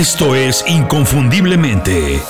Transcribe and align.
Esto 0.00 0.34
es 0.34 0.64
Inconfundiblemente. 0.66 2.22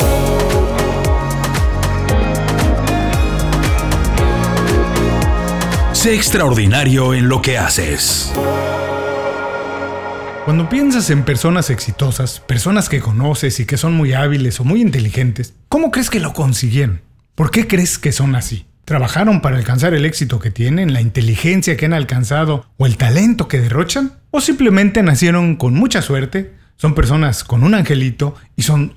Sé 5.92 6.16
extraordinario 6.16 7.14
en 7.14 7.28
lo 7.28 7.40
que 7.40 7.58
haces. 7.58 8.32
Cuando 10.44 10.68
piensas 10.68 11.10
en 11.10 11.24
personas 11.24 11.70
exitosas, 11.70 12.40
personas 12.40 12.88
que 12.88 12.98
conoces 12.98 13.60
y 13.60 13.66
que 13.66 13.76
son 13.76 13.92
muy 13.92 14.14
hábiles 14.14 14.58
o 14.58 14.64
muy 14.64 14.80
inteligentes, 14.80 15.54
¿cómo 15.68 15.92
crees 15.92 16.10
que 16.10 16.18
lo 16.18 16.32
consiguieron? 16.32 17.02
¿Por 17.36 17.52
qué 17.52 17.68
crees 17.68 17.98
que 17.98 18.10
son 18.10 18.34
así? 18.34 18.66
¿Trabajaron 18.84 19.40
para 19.40 19.58
alcanzar 19.58 19.94
el 19.94 20.04
éxito 20.04 20.40
que 20.40 20.50
tienen, 20.50 20.92
la 20.92 21.02
inteligencia 21.02 21.76
que 21.76 21.86
han 21.86 21.94
alcanzado 21.94 22.66
o 22.78 22.86
el 22.86 22.96
talento 22.96 23.46
que 23.46 23.60
derrochan? 23.60 24.14
¿O 24.32 24.40
simplemente 24.40 25.04
nacieron 25.04 25.54
con 25.54 25.74
mucha 25.74 26.02
suerte, 26.02 26.58
son 26.80 26.94
personas 26.94 27.44
con 27.44 27.62
un 27.62 27.74
angelito 27.74 28.34
y 28.56 28.62
son 28.62 28.94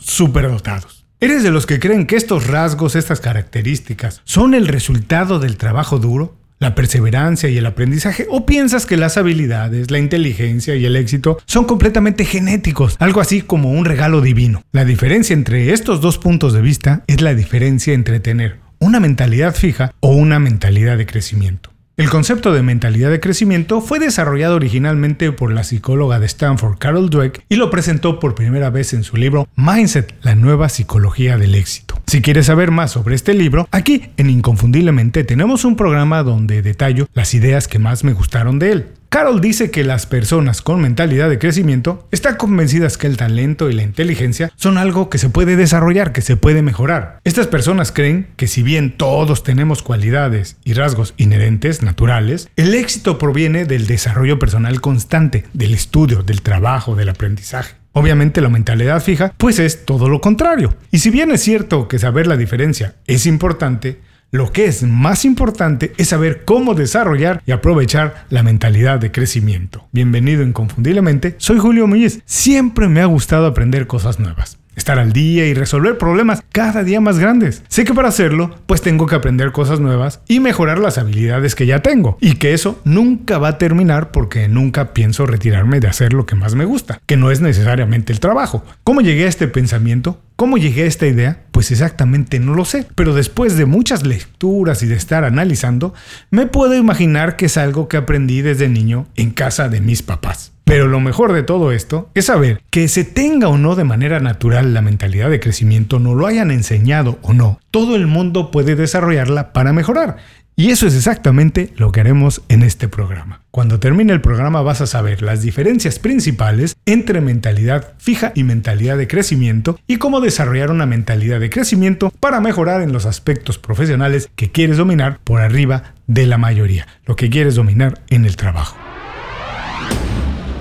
dotados? 0.49 1.05
¿Eres 1.19 1.43
de 1.43 1.51
los 1.51 1.65
que 1.65 1.79
creen 1.79 2.07
que 2.07 2.15
estos 2.15 2.47
rasgos, 2.47 2.95
estas 2.95 3.19
características, 3.19 4.21
son 4.23 4.53
el 4.53 4.67
resultado 4.67 5.39
del 5.39 5.57
trabajo 5.57 5.99
duro? 5.99 6.37
la 6.59 6.75
perseverancia 6.75 7.49
y 7.49 7.57
el 7.57 7.65
aprendizaje? 7.65 8.25
¿O 8.29 8.45
piensas 8.45 8.85
que 8.85 8.95
las 8.95 9.17
habilidades, 9.17 9.91
la 9.91 9.99
inteligencia 9.99 10.77
y 10.77 10.85
el 10.85 10.95
éxito 10.95 11.37
son 11.45 11.65
completamente 11.65 12.23
genéticos, 12.23 12.95
algo 12.99 13.19
así 13.19 13.41
como 13.41 13.71
un 13.71 13.83
regalo 13.83 14.21
divino? 14.21 14.63
La 14.71 14.85
diferencia 14.85 15.33
entre 15.33 15.73
estos 15.73 15.99
dos 15.99 16.19
puntos 16.19 16.53
de 16.53 16.61
vista 16.61 17.03
es 17.07 17.19
la 17.19 17.35
diferencia 17.35 17.93
entre 17.93 18.21
tener 18.21 18.59
una 18.79 19.01
mentalidad 19.01 19.53
fija 19.53 19.93
o 19.99 20.15
una 20.15 20.39
mentalidad 20.39 20.97
de 20.97 21.05
crecimiento. 21.05 21.72
El 21.95 22.09
concepto 22.09 22.51
de 22.53 22.63
mentalidad 22.63 23.11
de 23.11 23.19
crecimiento 23.19 23.79
fue 23.79 23.99
desarrollado 23.99 24.55
originalmente 24.55 25.31
por 25.31 25.53
la 25.53 25.63
psicóloga 25.63 26.19
de 26.19 26.25
Stanford 26.25 26.79
Carol 26.79 27.11
Dweck 27.11 27.43
y 27.49 27.55
lo 27.55 27.69
presentó 27.69 28.19
por 28.19 28.33
primera 28.33 28.71
vez 28.71 28.93
en 28.93 29.03
su 29.03 29.15
libro 29.15 29.47
Mindset, 29.55 30.15
la 30.23 30.33
nueva 30.33 30.69
psicología 30.69 31.37
del 31.37 31.53
éxito. 31.53 32.01
Si 32.07 32.23
quieres 32.23 32.47
saber 32.47 32.71
más 32.71 32.89
sobre 32.89 33.13
este 33.13 33.35
libro, 33.35 33.67
aquí 33.69 34.09
en 34.17 34.31
Inconfundiblemente 34.31 35.23
tenemos 35.23 35.65
un 35.65 35.75
programa 35.75 36.23
donde 36.23 36.63
detallo 36.63 37.07
las 37.13 37.35
ideas 37.35 37.67
que 37.67 37.77
más 37.77 38.03
me 38.03 38.13
gustaron 38.13 38.57
de 38.57 38.71
él. 38.71 38.87
Carol 39.13 39.41
dice 39.41 39.69
que 39.69 39.83
las 39.83 40.07
personas 40.07 40.63
con 40.63 40.81
mentalidad 40.81 41.29
de 41.29 41.37
crecimiento 41.37 42.07
están 42.09 42.35
convencidas 42.35 42.97
que 42.97 43.05
el 43.05 43.15
talento 43.15 43.69
y 43.69 43.73
la 43.73 43.83
inteligencia 43.83 44.51
son 44.55 44.79
algo 44.79 45.11
que 45.11 45.19
se 45.19 45.29
puede 45.29 45.55
desarrollar, 45.55 46.13
que 46.13 46.21
se 46.21 46.35
puede 46.35 46.63
mejorar. 46.63 47.19
Estas 47.23 47.45
personas 47.45 47.91
creen 47.91 48.29
que 48.37 48.47
si 48.47 48.63
bien 48.63 48.97
todos 48.97 49.43
tenemos 49.43 49.83
cualidades 49.83 50.57
y 50.63 50.73
rasgos 50.73 51.13
inherentes, 51.17 51.83
naturales, 51.83 52.49
el 52.55 52.73
éxito 52.73 53.19
proviene 53.19 53.65
del 53.65 53.85
desarrollo 53.85 54.39
personal 54.39 54.81
constante, 54.81 55.45
del 55.53 55.75
estudio, 55.75 56.23
del 56.23 56.41
trabajo, 56.41 56.95
del 56.95 57.09
aprendizaje. 57.09 57.75
Obviamente 57.91 58.41
la 58.41 58.49
mentalidad 58.49 58.99
fija 58.99 59.31
pues 59.37 59.59
es 59.59 59.85
todo 59.85 60.09
lo 60.09 60.21
contrario. 60.21 60.73
Y 60.89 60.97
si 60.97 61.11
bien 61.11 61.29
es 61.29 61.41
cierto 61.41 61.87
que 61.87 61.99
saber 61.99 62.25
la 62.25 62.35
diferencia 62.35 62.95
es 63.05 63.27
importante, 63.27 63.99
lo 64.33 64.51
que 64.51 64.65
es 64.65 64.81
más 64.81 65.25
importante 65.25 65.93
es 65.97 66.09
saber 66.09 66.43
cómo 66.43 66.73
desarrollar 66.73 67.43
y 67.45 67.51
aprovechar 67.51 68.25
la 68.29 68.41
mentalidad 68.41 68.97
de 68.97 69.11
crecimiento. 69.11 69.87
Bienvenido 69.91 70.41
inconfundiblemente, 70.41 71.35
soy 71.37 71.59
Julio 71.59 71.85
Muñiz. 71.85 72.19
Siempre 72.25 72.87
me 72.87 73.01
ha 73.01 73.05
gustado 73.05 73.45
aprender 73.45 73.85
cosas 73.85 74.19
nuevas 74.19 74.57
estar 74.75 74.97
al 74.97 75.13
día 75.13 75.45
y 75.45 75.53
resolver 75.53 75.99
problemas 75.99 76.43
cada 76.51 76.83
día 76.83 76.99
más 76.99 77.19
grandes. 77.19 77.63
Sé 77.67 77.85
que 77.85 77.93
para 77.93 78.07
hacerlo, 78.07 78.55
pues 78.65 78.81
tengo 78.81 79.05
que 79.05 79.15
aprender 79.15 79.51
cosas 79.51 79.79
nuevas 79.79 80.21
y 80.27 80.39
mejorar 80.39 80.79
las 80.79 80.97
habilidades 80.97 81.53
que 81.53 81.67
ya 81.67 81.83
tengo. 81.83 82.17
Y 82.19 82.35
que 82.35 82.53
eso 82.53 82.81
nunca 82.83 83.37
va 83.37 83.49
a 83.49 83.57
terminar 83.59 84.11
porque 84.11 84.47
nunca 84.47 84.93
pienso 84.93 85.27
retirarme 85.27 85.79
de 85.79 85.87
hacer 85.87 86.13
lo 86.13 86.25
que 86.25 86.35
más 86.35 86.55
me 86.55 86.65
gusta, 86.65 86.99
que 87.05 87.17
no 87.17 87.29
es 87.29 87.39
necesariamente 87.39 88.11
el 88.11 88.19
trabajo. 88.19 88.63
¿Cómo 88.83 89.01
llegué 89.01 89.25
a 89.25 89.29
este 89.29 89.47
pensamiento? 89.47 90.19
¿Cómo 90.35 90.57
llegué 90.57 90.83
a 90.83 90.87
esta 90.87 91.05
idea? 91.05 91.42
Pues 91.53 91.69
exactamente 91.69 92.39
no 92.39 92.55
lo 92.55 92.65
sé, 92.65 92.87
pero 92.95 93.13
después 93.13 93.55
de 93.55 93.67
muchas 93.67 94.07
lecturas 94.07 94.81
y 94.81 94.87
de 94.87 94.95
estar 94.95 95.23
analizando, 95.23 95.93
me 96.31 96.47
puedo 96.47 96.73
imaginar 96.73 97.35
que 97.35 97.45
es 97.45 97.57
algo 97.57 97.87
que 97.87 97.95
aprendí 97.95 98.41
desde 98.41 98.69
niño 98.69 99.05
en 99.15 99.29
casa 99.29 99.69
de 99.69 99.79
mis 99.79 100.01
papás. 100.01 100.51
Pero 100.63 100.87
lo 100.87 100.99
mejor 100.99 101.31
de 101.31 101.43
todo 101.43 101.71
esto 101.71 102.09
es 102.15 102.25
saber 102.25 102.63
que 102.71 102.87
se 102.87 103.03
tenga 103.03 103.49
o 103.49 103.59
no 103.59 103.75
de 103.75 103.83
manera 103.83 104.19
natural 104.19 104.73
la 104.73 104.81
mentalidad 104.81 105.29
de 105.29 105.39
crecimiento, 105.39 105.99
no 105.99 106.15
lo 106.15 106.25
hayan 106.25 106.49
enseñado 106.49 107.19
o 107.21 107.33
no, 107.33 107.59
todo 107.69 107.95
el 107.95 108.07
mundo 108.07 108.49
puede 108.49 108.75
desarrollarla 108.75 109.53
para 109.53 109.73
mejorar. 109.73 110.17
Y 110.55 110.69
eso 110.69 110.85
es 110.85 110.93
exactamente 110.93 111.73
lo 111.77 111.91
que 111.91 111.99
haremos 111.99 112.43
en 112.47 112.61
este 112.61 112.87
programa. 112.87 113.41
Cuando 113.49 113.79
termine 113.79 114.13
el 114.13 114.21
programa 114.21 114.61
vas 114.61 114.81
a 114.81 114.87
saber 114.87 115.23
las 115.23 115.41
diferencias 115.41 115.97
principales 115.97 116.75
entre 116.85 117.21
mentalidad 117.21 117.93
fija 117.97 118.31
y 118.35 118.43
mentalidad 118.43 118.97
de 118.97 119.07
crecimiento 119.07 119.79
y 119.87 119.97
cómo 119.97 120.21
desarrollar 120.21 120.69
una 120.69 120.85
mentalidad 120.85 121.39
de 121.39 121.49
crecimiento 121.49 122.11
para 122.19 122.39
mejorar 122.39 122.81
en 122.81 122.93
los 122.93 123.07
aspectos 123.07 123.57
profesionales 123.57 124.29
que 124.35 124.51
quieres 124.51 124.77
dominar 124.77 125.19
por 125.23 125.41
arriba 125.41 125.95
de 126.05 126.27
la 126.27 126.37
mayoría, 126.37 126.87
lo 127.05 127.15
que 127.15 127.31
quieres 127.31 127.55
dominar 127.55 128.01
en 128.09 128.25
el 128.25 128.35
trabajo. 128.35 128.77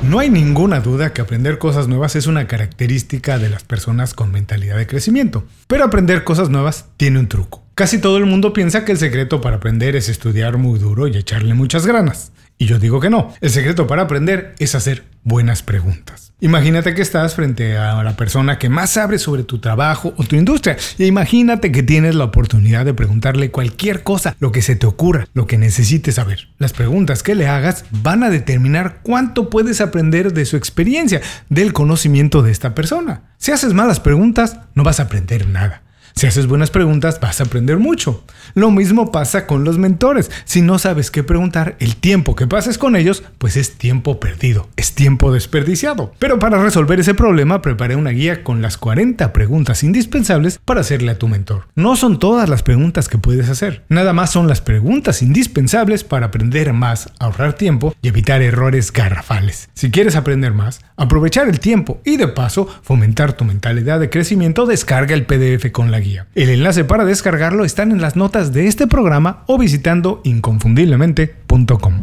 No 0.08 0.18
hay 0.18 0.30
ninguna 0.30 0.80
duda 0.80 1.12
que 1.12 1.20
aprender 1.20 1.58
cosas 1.58 1.86
nuevas 1.86 2.16
es 2.16 2.26
una 2.26 2.46
característica 2.46 3.38
de 3.38 3.50
las 3.50 3.62
personas 3.62 4.14
con 4.14 4.32
mentalidad 4.32 4.76
de 4.76 4.86
crecimiento, 4.86 5.44
pero 5.68 5.84
aprender 5.84 6.24
cosas 6.24 6.48
nuevas 6.48 6.86
tiene 6.96 7.18
un 7.18 7.28
truco. 7.28 7.62
Casi 7.82 7.98
todo 7.98 8.16
el 8.16 8.26
mundo 8.26 8.52
piensa 8.52 8.84
que 8.84 8.92
el 8.92 8.98
secreto 8.98 9.40
para 9.40 9.56
aprender 9.56 9.96
es 9.96 10.08
estudiar 10.08 10.56
muy 10.56 10.78
duro 10.78 11.08
y 11.08 11.16
echarle 11.16 11.52
muchas 11.52 11.84
ganas. 11.84 12.30
Y 12.56 12.66
yo 12.66 12.78
digo 12.78 13.00
que 13.00 13.10
no. 13.10 13.34
El 13.40 13.50
secreto 13.50 13.88
para 13.88 14.02
aprender 14.02 14.54
es 14.60 14.76
hacer 14.76 15.02
buenas 15.24 15.64
preguntas. 15.64 16.32
Imagínate 16.38 16.94
que 16.94 17.02
estás 17.02 17.34
frente 17.34 17.76
a 17.76 18.00
la 18.04 18.14
persona 18.14 18.56
que 18.56 18.68
más 18.68 18.90
sabe 18.90 19.18
sobre 19.18 19.42
tu 19.42 19.58
trabajo 19.58 20.14
o 20.16 20.22
tu 20.22 20.36
industria. 20.36 20.76
Y 20.96 21.06
imagínate 21.06 21.72
que 21.72 21.82
tienes 21.82 22.14
la 22.14 22.22
oportunidad 22.22 22.84
de 22.84 22.94
preguntarle 22.94 23.50
cualquier 23.50 24.04
cosa, 24.04 24.36
lo 24.38 24.52
que 24.52 24.62
se 24.62 24.76
te 24.76 24.86
ocurra, 24.86 25.26
lo 25.34 25.48
que 25.48 25.58
necesites 25.58 26.14
saber. 26.14 26.50
Las 26.58 26.74
preguntas 26.74 27.24
que 27.24 27.34
le 27.34 27.48
hagas 27.48 27.84
van 27.90 28.22
a 28.22 28.30
determinar 28.30 29.00
cuánto 29.02 29.50
puedes 29.50 29.80
aprender 29.80 30.32
de 30.32 30.44
su 30.44 30.56
experiencia, 30.56 31.20
del 31.48 31.72
conocimiento 31.72 32.42
de 32.42 32.52
esta 32.52 32.76
persona. 32.76 33.22
Si 33.38 33.50
haces 33.50 33.74
malas 33.74 33.98
preguntas, 33.98 34.58
no 34.76 34.84
vas 34.84 35.00
a 35.00 35.04
aprender 35.04 35.48
nada. 35.48 35.81
Si 36.14 36.26
haces 36.26 36.46
buenas 36.46 36.70
preguntas, 36.70 37.20
vas 37.20 37.40
a 37.40 37.44
aprender 37.44 37.78
mucho. 37.78 38.24
Lo 38.54 38.70
mismo 38.70 39.10
pasa 39.10 39.46
con 39.46 39.64
los 39.64 39.78
mentores. 39.78 40.30
Si 40.44 40.62
no 40.62 40.78
sabes 40.78 41.10
qué 41.10 41.22
preguntar, 41.22 41.76
el 41.80 41.96
tiempo 41.96 42.36
que 42.36 42.46
pases 42.46 42.78
con 42.78 42.96
ellos, 42.96 43.22
pues 43.38 43.56
es 43.56 43.78
tiempo 43.78 44.20
perdido, 44.20 44.68
es 44.76 44.94
tiempo 44.94 45.32
desperdiciado. 45.32 46.12
Pero 46.18 46.38
para 46.38 46.62
resolver 46.62 47.00
ese 47.00 47.14
problema, 47.14 47.62
preparé 47.62 47.96
una 47.96 48.10
guía 48.10 48.44
con 48.44 48.62
las 48.62 48.76
40 48.76 49.32
preguntas 49.32 49.82
indispensables 49.82 50.58
para 50.64 50.80
hacerle 50.80 51.12
a 51.12 51.18
tu 51.18 51.28
mentor. 51.28 51.68
No 51.74 51.96
son 51.96 52.18
todas 52.18 52.48
las 52.48 52.62
preguntas 52.62 53.08
que 53.08 53.18
puedes 53.18 53.48
hacer, 53.48 53.84
nada 53.88 54.12
más 54.12 54.30
son 54.30 54.48
las 54.48 54.60
preguntas 54.60 55.22
indispensables 55.22 56.04
para 56.04 56.26
aprender 56.26 56.72
más, 56.72 57.10
ahorrar 57.18 57.54
tiempo 57.54 57.94
y 58.02 58.08
evitar 58.08 58.42
errores 58.42 58.92
garrafales. 58.92 59.70
Si 59.74 59.90
quieres 59.90 60.16
aprender 60.16 60.52
más, 60.52 60.80
aprovechar 60.96 61.48
el 61.48 61.60
tiempo 61.60 62.00
y 62.04 62.16
de 62.16 62.28
paso 62.28 62.68
fomentar 62.82 63.32
tu 63.32 63.44
mentalidad 63.44 64.00
de 64.00 64.10
crecimiento, 64.10 64.66
descarga 64.66 65.14
el 65.14 65.26
PDF 65.26 65.70
con 65.72 65.90
la 65.90 66.00
El 66.34 66.50
enlace 66.50 66.84
para 66.84 67.04
descargarlo 67.04 67.64
está 67.64 67.82
en 67.82 68.00
las 68.00 68.16
notas 68.16 68.52
de 68.52 68.66
este 68.66 68.86
programa 68.86 69.44
o 69.46 69.58
visitando 69.58 70.20
inconfundiblemente.com. 70.24 71.94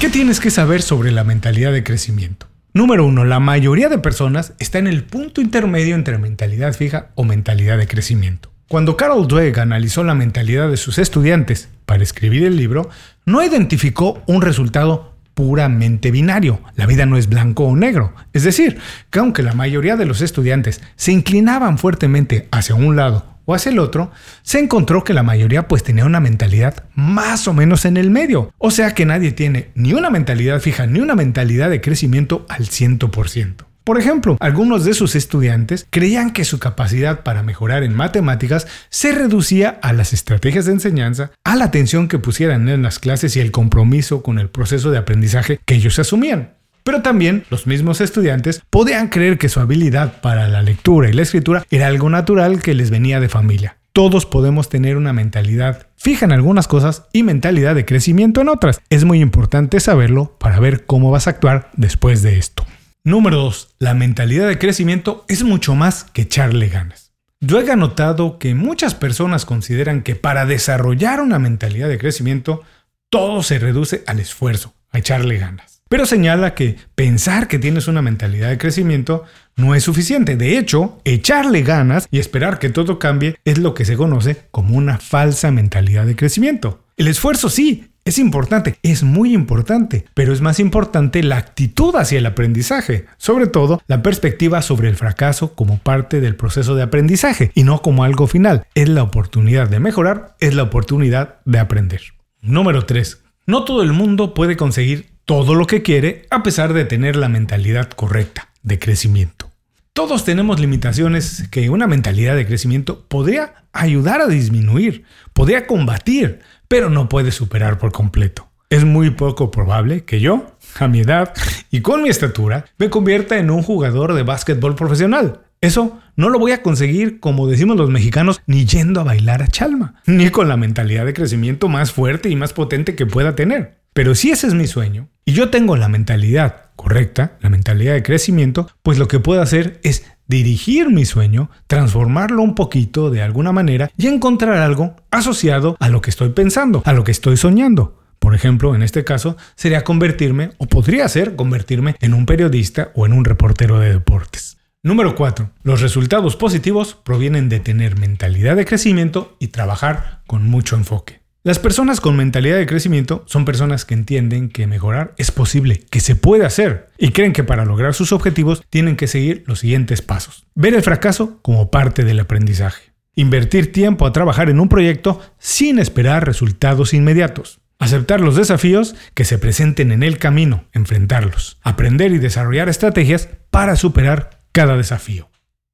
¿Qué 0.00 0.10
tienes 0.10 0.40
que 0.40 0.50
saber 0.50 0.82
sobre 0.82 1.12
la 1.12 1.24
mentalidad 1.24 1.72
de 1.72 1.82
crecimiento? 1.82 2.46
Número 2.74 3.06
1. 3.06 3.24
La 3.24 3.40
mayoría 3.40 3.88
de 3.88 3.98
personas 3.98 4.52
está 4.58 4.78
en 4.78 4.86
el 4.86 5.04
punto 5.04 5.40
intermedio 5.40 5.94
entre 5.94 6.18
mentalidad 6.18 6.74
fija 6.74 7.10
o 7.14 7.24
mentalidad 7.24 7.78
de 7.78 7.86
crecimiento. 7.86 8.50
Cuando 8.68 8.96
Carol 8.96 9.28
Dweck 9.28 9.58
analizó 9.58 10.02
la 10.04 10.14
mentalidad 10.14 10.68
de 10.68 10.76
sus 10.76 10.98
estudiantes 10.98 11.68
para 11.86 12.02
escribir 12.02 12.44
el 12.44 12.56
libro, 12.56 12.90
no 13.24 13.42
identificó 13.42 14.22
un 14.26 14.42
resultado 14.42 15.13
puramente 15.34 16.10
binario. 16.10 16.60
La 16.76 16.86
vida 16.86 17.06
no 17.06 17.16
es 17.16 17.28
blanco 17.28 17.64
o 17.64 17.76
negro. 17.76 18.14
Es 18.32 18.44
decir, 18.44 18.78
que 19.10 19.18
aunque 19.18 19.42
la 19.42 19.52
mayoría 19.52 19.96
de 19.96 20.06
los 20.06 20.20
estudiantes 20.20 20.80
se 20.96 21.12
inclinaban 21.12 21.78
fuertemente 21.78 22.48
hacia 22.50 22.74
un 22.74 22.96
lado 22.96 23.26
o 23.44 23.54
hacia 23.54 23.70
el 23.70 23.78
otro, 23.78 24.10
se 24.42 24.58
encontró 24.58 25.04
que 25.04 25.12
la 25.12 25.22
mayoría 25.22 25.68
pues 25.68 25.82
tenía 25.82 26.06
una 26.06 26.20
mentalidad 26.20 26.84
más 26.94 27.46
o 27.46 27.52
menos 27.52 27.84
en 27.84 27.96
el 27.96 28.10
medio. 28.10 28.52
O 28.58 28.70
sea 28.70 28.94
que 28.94 29.04
nadie 29.04 29.32
tiene 29.32 29.70
ni 29.74 29.92
una 29.92 30.10
mentalidad 30.10 30.60
fija 30.60 30.86
ni 30.86 31.00
una 31.00 31.14
mentalidad 31.14 31.68
de 31.70 31.80
crecimiento 31.80 32.46
al 32.48 32.66
100%. 32.66 33.73
Por 33.84 33.98
ejemplo, 33.98 34.38
algunos 34.40 34.86
de 34.86 34.94
sus 34.94 35.14
estudiantes 35.14 35.86
creían 35.90 36.32
que 36.32 36.46
su 36.46 36.58
capacidad 36.58 37.22
para 37.22 37.42
mejorar 37.42 37.82
en 37.82 37.94
matemáticas 37.94 38.66
se 38.88 39.12
reducía 39.12 39.78
a 39.82 39.92
las 39.92 40.14
estrategias 40.14 40.64
de 40.64 40.72
enseñanza, 40.72 41.32
a 41.44 41.54
la 41.54 41.66
atención 41.66 42.08
que 42.08 42.18
pusieran 42.18 42.66
en 42.70 42.82
las 42.82 42.98
clases 42.98 43.36
y 43.36 43.40
el 43.40 43.50
compromiso 43.50 44.22
con 44.22 44.38
el 44.38 44.48
proceso 44.48 44.90
de 44.90 44.96
aprendizaje 44.96 45.60
que 45.66 45.74
ellos 45.74 45.98
asumían. 45.98 46.54
Pero 46.82 47.02
también 47.02 47.44
los 47.50 47.66
mismos 47.66 48.00
estudiantes 48.00 48.62
podían 48.70 49.08
creer 49.08 49.36
que 49.36 49.50
su 49.50 49.60
habilidad 49.60 50.22
para 50.22 50.48
la 50.48 50.62
lectura 50.62 51.10
y 51.10 51.12
la 51.12 51.22
escritura 51.22 51.66
era 51.70 51.86
algo 51.86 52.08
natural 52.08 52.62
que 52.62 52.72
les 52.72 52.88
venía 52.88 53.20
de 53.20 53.28
familia. 53.28 53.76
Todos 53.92 54.24
podemos 54.24 54.70
tener 54.70 54.96
una 54.96 55.12
mentalidad 55.12 55.88
fija 55.96 56.24
en 56.24 56.32
algunas 56.32 56.68
cosas 56.68 57.04
y 57.12 57.22
mentalidad 57.22 57.74
de 57.74 57.84
crecimiento 57.84 58.40
en 58.40 58.48
otras. 58.48 58.80
Es 58.88 59.04
muy 59.04 59.20
importante 59.20 59.78
saberlo 59.78 60.38
para 60.38 60.58
ver 60.58 60.86
cómo 60.86 61.10
vas 61.10 61.26
a 61.26 61.30
actuar 61.30 61.70
después 61.76 62.22
de 62.22 62.38
esto. 62.38 62.64
Número 63.06 63.36
2. 63.36 63.76
La 63.80 63.92
mentalidad 63.92 64.48
de 64.48 64.56
crecimiento 64.56 65.26
es 65.28 65.42
mucho 65.42 65.74
más 65.74 66.04
que 66.04 66.22
echarle 66.22 66.68
ganas. 66.68 67.12
Yo 67.38 67.60
he 67.60 67.76
notado 67.76 68.38
que 68.38 68.54
muchas 68.54 68.94
personas 68.94 69.44
consideran 69.44 70.02
que 70.02 70.16
para 70.16 70.46
desarrollar 70.46 71.20
una 71.20 71.38
mentalidad 71.38 71.90
de 71.90 71.98
crecimiento, 71.98 72.62
todo 73.10 73.42
se 73.42 73.58
reduce 73.58 74.04
al 74.06 74.20
esfuerzo, 74.20 74.72
a 74.90 75.00
echarle 75.00 75.36
ganas. 75.36 75.82
Pero 75.90 76.06
señala 76.06 76.54
que 76.54 76.78
pensar 76.94 77.46
que 77.46 77.58
tienes 77.58 77.88
una 77.88 78.00
mentalidad 78.00 78.48
de 78.48 78.56
crecimiento 78.56 79.24
no 79.54 79.74
es 79.74 79.84
suficiente. 79.84 80.36
De 80.36 80.56
hecho, 80.56 81.02
echarle 81.04 81.60
ganas 81.60 82.08
y 82.10 82.20
esperar 82.20 82.58
que 82.58 82.70
todo 82.70 82.98
cambie 82.98 83.36
es 83.44 83.58
lo 83.58 83.74
que 83.74 83.84
se 83.84 83.98
conoce 83.98 84.46
como 84.50 84.78
una 84.78 84.96
falsa 84.96 85.50
mentalidad 85.50 86.06
de 86.06 86.16
crecimiento. 86.16 86.82
El 86.96 87.08
esfuerzo 87.08 87.50
sí, 87.50 87.90
es 88.04 88.18
importante, 88.18 88.78
es 88.82 89.02
muy 89.02 89.32
importante, 89.32 90.04
pero 90.12 90.32
es 90.34 90.42
más 90.42 90.60
importante 90.60 91.22
la 91.22 91.38
actitud 91.38 91.96
hacia 91.96 92.18
el 92.18 92.26
aprendizaje, 92.26 93.06
sobre 93.16 93.46
todo 93.46 93.80
la 93.86 94.02
perspectiva 94.02 94.60
sobre 94.60 94.88
el 94.88 94.96
fracaso 94.96 95.54
como 95.54 95.78
parte 95.78 96.20
del 96.20 96.36
proceso 96.36 96.74
de 96.74 96.82
aprendizaje 96.82 97.50
y 97.54 97.64
no 97.64 97.80
como 97.80 98.04
algo 98.04 98.26
final. 98.26 98.66
Es 98.74 98.90
la 98.90 99.02
oportunidad 99.02 99.70
de 99.70 99.80
mejorar, 99.80 100.36
es 100.40 100.54
la 100.54 100.64
oportunidad 100.64 101.36
de 101.46 101.58
aprender. 101.58 102.02
Número 102.42 102.84
3. 102.84 103.22
No 103.46 103.64
todo 103.64 103.82
el 103.82 103.94
mundo 103.94 104.34
puede 104.34 104.56
conseguir 104.56 105.08
todo 105.24 105.54
lo 105.54 105.66
que 105.66 105.82
quiere 105.82 106.26
a 106.30 106.42
pesar 106.42 106.74
de 106.74 106.84
tener 106.84 107.16
la 107.16 107.30
mentalidad 107.30 107.88
correcta 107.88 108.48
de 108.62 108.78
crecimiento. 108.78 109.50
Todos 109.94 110.24
tenemos 110.24 110.58
limitaciones 110.58 111.46
que 111.50 111.70
una 111.70 111.86
mentalidad 111.86 112.34
de 112.34 112.46
crecimiento 112.46 113.06
podría 113.06 113.64
ayudar 113.72 114.20
a 114.20 114.26
disminuir, 114.26 115.04
podría 115.32 115.66
combatir, 115.66 116.40
pero 116.68 116.90
no 116.90 117.08
puede 117.08 117.30
superar 117.32 117.78
por 117.78 117.92
completo. 117.92 118.48
Es 118.70 118.84
muy 118.84 119.10
poco 119.10 119.50
probable 119.50 120.04
que 120.04 120.20
yo, 120.20 120.56
a 120.78 120.88
mi 120.88 121.00
edad 121.00 121.32
y 121.70 121.80
con 121.80 122.02
mi 122.02 122.08
estatura, 122.08 122.64
me 122.78 122.90
convierta 122.90 123.38
en 123.38 123.50
un 123.50 123.62
jugador 123.62 124.14
de 124.14 124.22
básquetbol 124.22 124.74
profesional. 124.74 125.42
Eso 125.60 125.98
no 126.16 126.28
lo 126.28 126.38
voy 126.38 126.52
a 126.52 126.62
conseguir, 126.62 127.20
como 127.20 127.46
decimos 127.46 127.76
los 127.76 127.88
mexicanos, 127.88 128.42
ni 128.46 128.66
yendo 128.66 129.00
a 129.00 129.04
bailar 129.04 129.42
a 129.42 129.48
Chalma, 129.48 130.02
ni 130.06 130.28
con 130.28 130.48
la 130.48 130.56
mentalidad 130.56 131.06
de 131.06 131.14
crecimiento 131.14 131.68
más 131.68 131.92
fuerte 131.92 132.28
y 132.28 132.36
más 132.36 132.52
potente 132.52 132.94
que 132.94 133.06
pueda 133.06 133.34
tener. 133.34 133.78
Pero 133.94 134.14
si 134.14 134.30
ese 134.30 134.48
es 134.48 134.54
mi 134.54 134.66
sueño, 134.66 135.08
y 135.24 135.32
yo 135.32 135.50
tengo 135.50 135.76
la 135.76 135.88
mentalidad 135.88 136.70
correcta, 136.76 137.38
la 137.40 137.48
mentalidad 137.48 137.94
de 137.94 138.02
crecimiento, 138.02 138.68
pues 138.82 138.98
lo 138.98 139.08
que 139.08 139.20
puedo 139.20 139.40
hacer 139.40 139.80
es 139.84 140.04
dirigir 140.26 140.90
mi 140.90 141.04
sueño, 141.04 141.50
transformarlo 141.66 142.42
un 142.42 142.54
poquito 142.54 143.10
de 143.10 143.22
alguna 143.22 143.52
manera 143.52 143.90
y 143.96 144.06
encontrar 144.06 144.58
algo 144.58 144.96
asociado 145.10 145.76
a 145.80 145.88
lo 145.88 146.00
que 146.00 146.10
estoy 146.10 146.30
pensando, 146.30 146.82
a 146.84 146.92
lo 146.92 147.04
que 147.04 147.12
estoy 147.12 147.36
soñando. 147.36 148.00
Por 148.18 148.34
ejemplo, 148.34 148.74
en 148.74 148.82
este 148.82 149.04
caso, 149.04 149.36
sería 149.54 149.84
convertirme, 149.84 150.52
o 150.58 150.66
podría 150.66 151.08
ser 151.08 151.36
convertirme 151.36 151.96
en 152.00 152.14
un 152.14 152.24
periodista 152.24 152.90
o 152.94 153.04
en 153.06 153.12
un 153.12 153.24
reportero 153.24 153.78
de 153.80 153.92
deportes. 153.92 154.56
Número 154.82 155.14
4. 155.14 155.50
Los 155.62 155.80
resultados 155.80 156.36
positivos 156.36 156.94
provienen 156.94 157.48
de 157.48 157.60
tener 157.60 157.98
mentalidad 157.98 158.56
de 158.56 158.66
crecimiento 158.66 159.36
y 159.38 159.48
trabajar 159.48 160.22
con 160.26 160.46
mucho 160.46 160.76
enfoque. 160.76 161.23
Las 161.46 161.58
personas 161.58 162.00
con 162.00 162.16
mentalidad 162.16 162.56
de 162.56 162.64
crecimiento 162.64 163.22
son 163.26 163.44
personas 163.44 163.84
que 163.84 163.92
entienden 163.92 164.48
que 164.48 164.66
mejorar 164.66 165.12
es 165.18 165.30
posible, 165.30 165.84
que 165.90 166.00
se 166.00 166.16
puede 166.16 166.46
hacer, 166.46 166.88
y 166.96 167.10
creen 167.10 167.34
que 167.34 167.44
para 167.44 167.66
lograr 167.66 167.92
sus 167.92 168.12
objetivos 168.12 168.64
tienen 168.70 168.96
que 168.96 169.06
seguir 169.06 169.44
los 169.46 169.58
siguientes 169.58 170.00
pasos. 170.00 170.46
Ver 170.54 170.72
el 170.72 170.82
fracaso 170.82 171.40
como 171.42 171.70
parte 171.70 172.02
del 172.02 172.20
aprendizaje. 172.20 172.94
Invertir 173.14 173.72
tiempo 173.72 174.06
a 174.06 174.12
trabajar 174.14 174.48
en 174.48 174.58
un 174.58 174.70
proyecto 174.70 175.20
sin 175.36 175.78
esperar 175.78 176.24
resultados 176.24 176.94
inmediatos. 176.94 177.60
Aceptar 177.78 178.22
los 178.22 178.36
desafíos 178.36 178.94
que 179.12 179.26
se 179.26 179.36
presenten 179.36 179.92
en 179.92 180.02
el 180.02 180.16
camino, 180.16 180.64
enfrentarlos. 180.72 181.58
Aprender 181.60 182.12
y 182.12 182.18
desarrollar 182.18 182.70
estrategias 182.70 183.28
para 183.50 183.76
superar 183.76 184.40
cada 184.52 184.78
desafío. 184.78 185.28